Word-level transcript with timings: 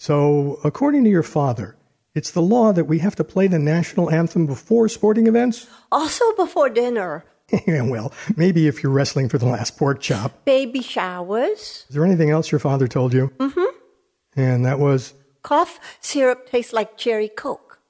So, 0.00 0.60
according 0.62 1.02
to 1.04 1.10
your 1.10 1.24
father, 1.24 1.76
it's 2.14 2.30
the 2.30 2.40
law 2.40 2.72
that 2.72 2.84
we 2.84 3.00
have 3.00 3.16
to 3.16 3.24
play 3.24 3.48
the 3.48 3.58
national 3.58 4.10
anthem 4.12 4.46
before 4.46 4.88
sporting 4.88 5.26
events? 5.26 5.66
Also 5.90 6.24
before 6.36 6.70
dinner. 6.70 7.24
well, 7.66 8.12
maybe 8.36 8.68
if 8.68 8.80
you're 8.80 8.92
wrestling 8.92 9.28
for 9.28 9.38
the 9.38 9.46
last 9.46 9.76
pork 9.76 10.00
chop. 10.00 10.44
Baby 10.44 10.82
showers. 10.82 11.84
Is 11.88 11.94
there 11.94 12.04
anything 12.04 12.30
else 12.30 12.52
your 12.52 12.60
father 12.60 12.86
told 12.86 13.12
you? 13.12 13.32
Mm-hmm. 13.38 14.40
And 14.40 14.64
that 14.66 14.78
was? 14.78 15.14
Cough 15.42 15.80
syrup 16.00 16.48
tastes 16.48 16.72
like 16.72 16.96
cherry 16.96 17.28
coke. 17.28 17.80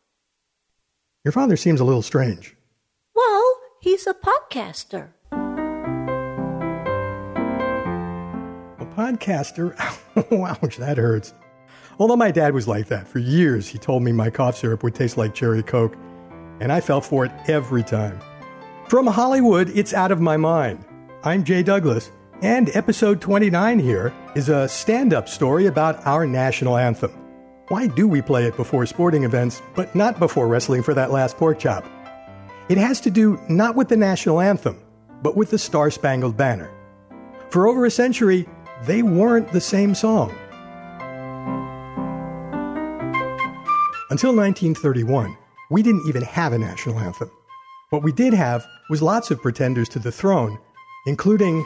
Your 1.24 1.32
father 1.32 1.58
seems 1.58 1.78
a 1.78 1.84
little 1.84 2.00
strange. 2.00 2.56
Well, 3.14 3.60
he's 3.82 4.06
a 4.06 4.14
podcaster. 4.14 5.10
A 8.80 8.86
podcaster? 8.96 9.76
Ouch, 10.62 10.78
that 10.78 10.96
hurts. 10.96 11.34
Although 12.00 12.16
my 12.16 12.30
dad 12.30 12.54
was 12.54 12.68
like 12.68 12.86
that. 12.86 13.08
For 13.08 13.18
years, 13.18 13.66
he 13.66 13.76
told 13.76 14.04
me 14.04 14.12
my 14.12 14.30
cough 14.30 14.56
syrup 14.56 14.84
would 14.84 14.94
taste 14.94 15.16
like 15.16 15.34
cherry 15.34 15.64
coke, 15.64 15.96
and 16.60 16.72
I 16.72 16.80
fell 16.80 17.00
for 17.00 17.24
it 17.24 17.32
every 17.48 17.82
time. 17.82 18.20
From 18.88 19.06
Hollywood, 19.06 19.68
it's 19.70 19.92
out 19.92 20.12
of 20.12 20.20
my 20.20 20.36
mind. 20.36 20.84
I'm 21.24 21.42
Jay 21.42 21.64
Douglas, 21.64 22.12
and 22.40 22.70
episode 22.76 23.20
29 23.20 23.80
here 23.80 24.14
is 24.36 24.48
a 24.48 24.68
stand 24.68 25.12
up 25.12 25.28
story 25.28 25.66
about 25.66 26.06
our 26.06 26.24
national 26.24 26.76
anthem. 26.76 27.10
Why 27.66 27.88
do 27.88 28.06
we 28.06 28.22
play 28.22 28.46
it 28.46 28.56
before 28.56 28.86
sporting 28.86 29.24
events, 29.24 29.60
but 29.74 29.92
not 29.94 30.20
before 30.20 30.46
wrestling 30.46 30.84
for 30.84 30.94
that 30.94 31.10
last 31.10 31.36
pork 31.36 31.58
chop? 31.58 31.84
It 32.68 32.78
has 32.78 33.00
to 33.02 33.10
do 33.10 33.40
not 33.48 33.74
with 33.74 33.88
the 33.88 33.96
national 33.96 34.40
anthem, 34.40 34.80
but 35.20 35.36
with 35.36 35.50
the 35.50 35.58
Star 35.58 35.90
Spangled 35.90 36.36
Banner. 36.36 36.70
For 37.50 37.66
over 37.66 37.86
a 37.86 37.90
century, 37.90 38.48
they 38.84 39.02
weren't 39.02 39.50
the 39.50 39.60
same 39.60 39.96
song. 39.96 40.32
Until 44.18 44.34
1931, 44.34 45.38
we 45.70 45.80
didn't 45.80 46.08
even 46.08 46.22
have 46.22 46.52
a 46.52 46.58
national 46.58 46.98
anthem. 46.98 47.30
What 47.90 48.02
we 48.02 48.10
did 48.10 48.34
have 48.34 48.66
was 48.90 49.00
lots 49.00 49.30
of 49.30 49.40
pretenders 49.40 49.88
to 49.90 50.00
the 50.00 50.10
throne, 50.10 50.58
including. 51.06 51.64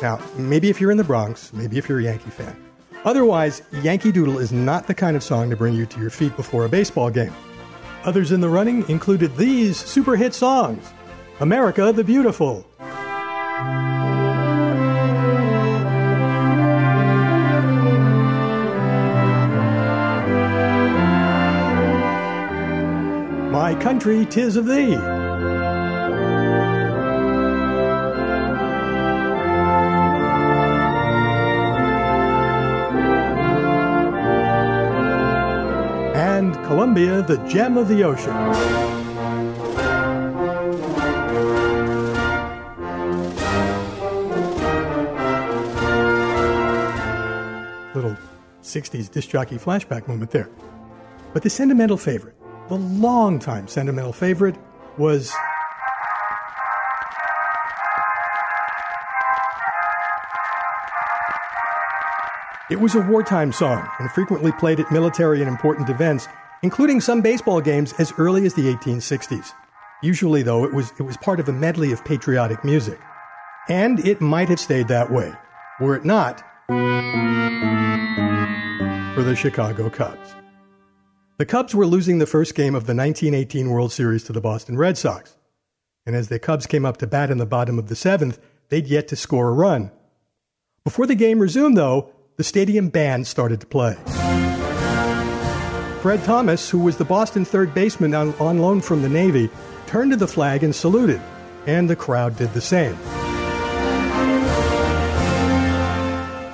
Now, 0.00 0.20
maybe 0.36 0.70
if 0.70 0.80
you're 0.80 0.92
in 0.92 0.96
the 0.96 1.02
Bronx, 1.02 1.52
maybe 1.52 1.76
if 1.76 1.88
you're 1.88 1.98
a 1.98 2.04
Yankee 2.04 2.30
fan. 2.30 2.64
Otherwise, 3.04 3.62
Yankee 3.82 4.12
Doodle 4.12 4.38
is 4.38 4.52
not 4.52 4.86
the 4.86 4.94
kind 4.94 5.16
of 5.16 5.24
song 5.24 5.50
to 5.50 5.56
bring 5.56 5.74
you 5.74 5.86
to 5.86 5.98
your 5.98 6.08
feet 6.08 6.36
before 6.36 6.66
a 6.66 6.68
baseball 6.68 7.10
game. 7.10 7.34
Others 8.04 8.30
in 8.30 8.40
the 8.40 8.48
running 8.48 8.88
included 8.88 9.36
these 9.36 9.76
super 9.76 10.14
hit 10.14 10.34
songs 10.34 10.92
America 11.40 11.92
the 11.92 12.04
Beautiful, 12.04 12.64
My 23.56 23.74
country, 23.74 24.26
tis 24.26 24.56
of 24.56 24.66
thee. 24.66 24.96
And 36.14 36.54
Columbia, 36.66 37.22
the 37.22 37.38
gem 37.48 37.78
of 37.78 37.88
the 37.88 38.04
ocean. 38.04 38.36
Little 47.94 48.18
60s 48.60 49.10
disc 49.10 49.30
jockey 49.30 49.56
flashback 49.56 50.06
moment 50.06 50.30
there. 50.30 50.50
But 51.32 51.42
the 51.42 51.48
sentimental 51.48 51.96
favorite 51.96 52.36
the 52.68 52.76
long-time 52.76 53.68
sentimental 53.68 54.12
favorite 54.12 54.56
was 54.98 55.32
It 62.68 62.80
was 62.80 62.96
a 62.96 63.00
wartime 63.00 63.52
song 63.52 63.88
and 64.00 64.10
frequently 64.10 64.50
played 64.50 64.80
at 64.80 64.90
military 64.90 65.40
and 65.40 65.48
important 65.48 65.88
events, 65.88 66.26
including 66.64 67.00
some 67.00 67.20
baseball 67.20 67.60
games 67.60 67.94
as 68.00 68.12
early 68.18 68.44
as 68.44 68.54
the 68.54 68.74
1860s. 68.74 69.52
Usually, 70.02 70.42
though, 70.42 70.64
it 70.64 70.74
was, 70.74 70.92
it 70.98 71.04
was 71.04 71.16
part 71.16 71.38
of 71.38 71.48
a 71.48 71.52
medley 71.52 71.92
of 71.92 72.04
patriotic 72.04 72.64
music. 72.64 72.98
And 73.68 74.00
it 74.00 74.20
might 74.20 74.48
have 74.48 74.58
stayed 74.58 74.88
that 74.88 75.12
way, 75.12 75.32
were 75.80 75.94
it 75.94 76.04
not 76.04 76.42
for 76.66 76.74
the 79.22 79.36
Chicago 79.36 79.88
Cubs. 79.88 80.34
The 81.38 81.44
Cubs 81.44 81.74
were 81.74 81.84
losing 81.84 82.16
the 82.16 82.24
first 82.24 82.54
game 82.54 82.74
of 82.74 82.86
the 82.86 82.94
1918 82.94 83.68
World 83.68 83.92
Series 83.92 84.24
to 84.24 84.32
the 84.32 84.40
Boston 84.40 84.78
Red 84.78 84.96
Sox. 84.96 85.36
And 86.06 86.16
as 86.16 86.28
the 86.28 86.38
Cubs 86.38 86.66
came 86.66 86.86
up 86.86 86.96
to 86.98 87.06
bat 87.06 87.30
in 87.30 87.36
the 87.36 87.44
bottom 87.44 87.78
of 87.78 87.88
the 87.88 87.94
seventh, 87.94 88.38
they'd 88.70 88.86
yet 88.86 89.06
to 89.08 89.16
score 89.16 89.50
a 89.50 89.52
run. 89.52 89.90
Before 90.82 91.06
the 91.06 91.14
game 91.14 91.38
resumed, 91.38 91.76
though, 91.76 92.10
the 92.36 92.44
stadium 92.44 92.88
band 92.88 93.26
started 93.26 93.60
to 93.60 93.66
play. 93.66 93.96
Fred 96.00 96.24
Thomas, 96.24 96.70
who 96.70 96.78
was 96.78 96.96
the 96.96 97.04
Boston 97.04 97.44
third 97.44 97.74
baseman 97.74 98.14
on, 98.14 98.32
on 98.36 98.60
loan 98.60 98.80
from 98.80 99.02
the 99.02 99.08
Navy, 99.10 99.50
turned 99.86 100.12
to 100.12 100.16
the 100.16 100.26
flag 100.26 100.64
and 100.64 100.74
saluted, 100.74 101.20
and 101.66 101.90
the 101.90 101.96
crowd 101.96 102.38
did 102.38 102.54
the 102.54 102.62
same. 102.62 102.94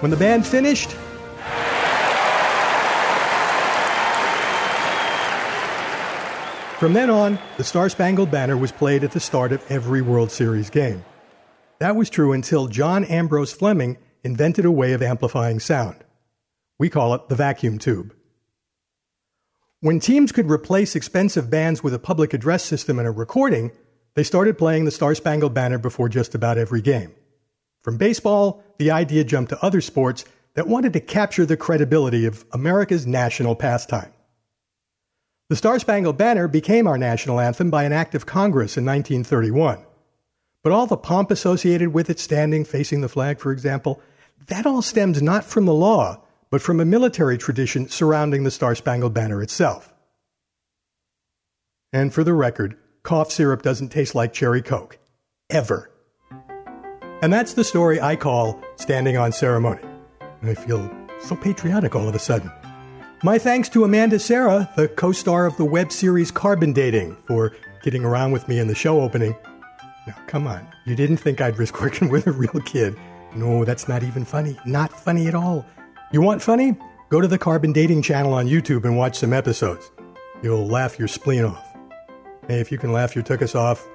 When 0.00 0.10
the 0.10 0.16
band 0.16 0.44
finished, 0.44 0.97
From 6.82 6.94
then 6.94 7.10
on, 7.10 7.38
the 7.59 7.62
Star 7.62 7.88
Spangled 7.88 8.32
Banner 8.32 8.56
was 8.56 8.72
played 8.72 9.04
at 9.04 9.12
the 9.12 9.20
start 9.20 9.53
of 9.53 9.65
every 9.70 10.03
World 10.03 10.32
Series 10.32 10.69
game. 10.69 11.04
That 11.78 11.94
was 11.94 12.10
true 12.10 12.32
until 12.32 12.66
John 12.66 13.04
Ambrose 13.04 13.53
Fleming 13.53 13.98
invented 14.25 14.65
a 14.65 14.70
way 14.72 14.92
of 14.92 15.00
amplifying 15.00 15.60
sound. 15.60 15.94
We 16.81 16.91
call 16.91 17.15
it 17.15 17.28
the 17.28 17.37
vacuum 17.37 17.78
tube. 17.78 18.12
When 19.78 20.00
teams 20.00 20.32
could 20.32 20.50
replace 20.50 20.97
expensive 20.97 21.48
bands 21.48 21.84
with 21.84 21.94
a 21.94 22.00
public 22.00 22.34
address 22.34 22.65
system 22.65 22.98
and 22.98 23.06
a 23.06 23.12
recording, 23.12 23.71
they 24.16 24.25
started 24.25 24.59
playing 24.59 24.84
the 24.84 24.91
Star 24.91 25.15
Spangled 25.15 25.54
Banner 25.54 25.78
before 25.78 26.09
just 26.09 26.34
about 26.34 26.59
every 26.59 26.82
game. 26.82 27.12
From 27.82 27.97
baseball, 27.97 28.60
the 28.78 28.91
idea 28.91 29.22
jumped 29.22 29.50
to 29.50 29.65
other 29.65 29.82
sports 29.82 30.25
that 30.54 30.66
wanted 30.66 30.94
to 30.94 31.00
capture 31.00 31.47
the 31.47 31.56
credibility 31.56 32.26
of 32.26 32.44
America's 32.50 33.06
national 33.06 33.54
pastime. 33.54 34.12
The 35.53 35.57
Star 35.57 35.79
Spangled 35.79 36.17
Banner 36.17 36.49
became 36.49 36.87
our 36.87 36.97
national 36.97 37.39
anthem 37.39 37.69
by 37.69 37.85
an 37.85 37.93
act 37.93 38.15
of 38.15 38.25
Congress 38.25 38.79
in 38.79 38.87
1931. 38.87 39.85
But 40.63 40.73
all 40.73 40.87
the 40.87 40.97
pomp 40.97 41.31
associated 41.31 41.93
with 41.93 42.09
it, 42.09 42.19
standing 42.19 42.65
facing 42.65 43.03
the 43.03 43.09
flag, 43.11 43.39
for 43.39 43.53
example, 43.53 44.01
that 44.47 44.65
all 44.65 44.81
stems 44.81 45.21
not 45.21 45.45
from 45.45 45.67
the 45.67 45.75
law, 45.75 46.23
but 46.49 46.63
from 46.63 46.81
a 46.81 46.87
military 46.87 47.37
tradition 47.37 47.91
surrounding 47.91 48.45
the 48.45 48.51
Star 48.51 48.75
Spangled 48.75 49.13
Banner 49.13 49.43
itself. 49.43 49.93
And 51.93 52.15
for 52.15 52.25
the 52.25 52.33
record, 52.33 52.79
cough 53.03 53.31
syrup 53.31 53.61
doesn't 53.61 53.91
taste 53.91 54.15
like 54.15 54.33
cherry 54.33 54.63
coke. 54.63 54.99
Ever. 55.51 55.91
And 57.21 57.31
that's 57.31 57.53
the 57.53 57.65
story 57.65 58.01
I 58.01 58.17
call 58.17 58.59
Standing 58.77 59.19
on 59.19 59.33
Ceremony. 59.33 59.83
I 60.43 60.55
feel 60.55 60.91
so 61.21 61.37
patriotic 61.37 61.95
all 61.95 62.09
of 62.09 62.15
a 62.15 62.19
sudden. 62.19 62.51
My 63.25 63.38
thanks 63.38 63.69
to 63.69 63.84
Amanda 63.84 64.19
Serra, 64.19 64.69
the 64.75 64.88
co 64.88 65.12
star 65.12 65.47
of 65.47 65.56
the 65.56 65.65
web 65.65 65.93
series 65.93 66.33
Carbon 66.33 66.72
Dating, 66.72 67.16
for 67.28 67.53
getting 67.84 68.05
around 68.05 68.33
with 68.33 68.49
me 68.49 68.59
in 68.59 68.66
the 68.66 68.75
show 68.75 69.00
opening. 69.00 69.37
Now, 70.09 70.16
come 70.27 70.49
on, 70.49 70.66
you 70.87 70.97
didn't 70.97 71.19
think 71.19 71.41
I'd 71.41 71.56
risk 71.56 71.81
working 71.81 72.09
with 72.09 72.27
a 72.27 72.33
real 72.33 72.60
kid. 72.65 72.97
No, 73.37 73.65
that's 73.65 73.87
not 73.87 74.03
even 74.03 74.25
funny. 74.25 74.59
Not 74.66 74.93
funny 74.93 75.28
at 75.28 75.37
all. 75.37 75.65
You 76.12 76.21
want 76.21 76.43
funny? 76.43 76.77
Go 77.10 77.21
to 77.21 77.28
the 77.28 77.38
Carbon 77.38 77.72
Dating 77.72 78.03
channel 78.03 78.34
on 78.34 78.48
YouTube 78.48 78.84
and 78.84 78.97
watch 78.97 79.16
some 79.16 79.33
episodes. 79.33 79.92
You'll 80.42 80.66
laugh 80.66 80.98
your 80.98 81.07
spleen 81.07 81.45
off. 81.45 81.77
Hey, 82.48 82.59
if 82.59 82.72
you 82.72 82.78
can 82.78 82.92
laugh 82.92 83.15
your 83.15 83.22
tuchus 83.22 83.54
off, 83.54 83.86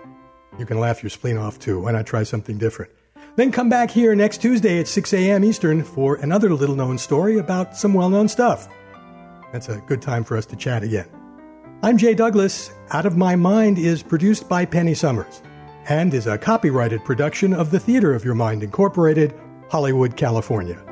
you 0.58 0.66
can 0.66 0.80
laugh 0.80 1.04
your 1.04 1.10
spleen 1.10 1.36
off 1.36 1.60
too. 1.60 1.82
Why 1.82 1.92
not 1.92 2.06
try 2.06 2.24
something 2.24 2.58
different? 2.58 2.94
Then 3.36 3.52
come 3.52 3.68
back 3.68 3.92
here 3.92 4.16
next 4.16 4.42
Tuesday 4.42 4.80
at 4.80 4.88
6 4.88 5.14
a.m. 5.14 5.44
Eastern 5.44 5.84
for 5.84 6.16
another 6.16 6.54
little 6.54 6.78
known 6.78 6.98
story 6.98 7.38
about 7.38 7.76
some 7.76 7.94
well 7.94 8.10
known 8.10 8.30
stuff. 8.30 8.70
That's 9.52 9.70
a 9.70 9.78
good 9.78 10.02
time 10.02 10.24
for 10.24 10.38
us 10.38 10.46
to 10.48 10.56
chat 10.56 10.84
again. 10.84 11.08
I'm 11.84 11.98
Jay 11.98 12.14
Douglas. 12.14 12.72
Out 12.92 13.06
of 13.06 13.18
My 13.18 13.36
Mind 13.36 13.78
is 13.78 14.04
produced 14.04 14.50
by 14.50 14.66
Penny 14.66 14.94
Summers 14.94 15.42
and 15.88 16.14
is 16.14 16.28
a 16.28 16.38
copyrighted 16.38 17.06
production 17.06 17.54
of 17.54 17.72
the 17.72 17.80
Theater 17.80 18.14
of 18.14 18.26
Your 18.26 18.36
Mind 18.36 18.64
Incorporated, 18.64 19.34
Hollywood, 19.70 20.18
California. 20.18 20.84